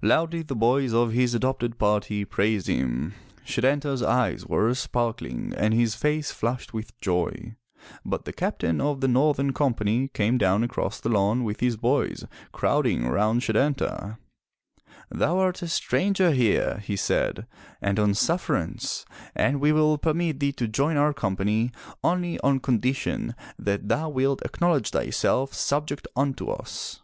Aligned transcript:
Loudly 0.00 0.42
the 0.42 0.54
boys 0.54 0.94
of 0.94 1.10
his 1.10 1.34
adopted 1.34 1.76
party 1.76 2.24
praised 2.24 2.68
him. 2.68 3.14
Setanta*s 3.44 4.00
eyes 4.00 4.46
were 4.46 4.72
sparkling 4.76 5.52
and 5.56 5.74
his 5.74 5.96
face 5.96 6.30
flushed 6.30 6.72
with 6.72 6.96
joy. 7.00 7.56
But 8.04 8.26
the 8.26 8.32
Captain 8.32 8.80
of 8.80 9.00
the 9.00 9.08
northern 9.08 9.52
company 9.52 10.06
came 10.06 10.38
down 10.38 10.62
across 10.62 11.00
the 11.00 11.08
lawn 11.08 11.42
with 11.42 11.58
his 11.58 11.76
boys 11.76 12.24
crowding 12.52 13.06
around 13.06 13.40
Setanta. 13.42 14.18
*Thou 15.10 15.36
art 15.36 15.62
a 15.62 15.66
stranger 15.66 16.30
here/' 16.30 16.78
he 16.82 16.94
said, 16.94 17.44
"and 17.82 17.98
on 17.98 18.14
sufferance, 18.14 19.04
and 19.34 19.60
we 19.60 19.72
will 19.72 19.98
permit 19.98 20.38
thee 20.38 20.52
to 20.52 20.68
join 20.68 20.96
our 20.96 21.12
company 21.12 21.72
only 22.04 22.38
on 22.38 22.60
condition 22.60 23.34
that 23.58 23.88
thou 23.88 24.08
wilt 24.10 24.40
acknowledge 24.44 24.90
thyself 24.90 25.54
subject 25.54 26.06
unto 26.14 26.50
us.' 26.50 27.00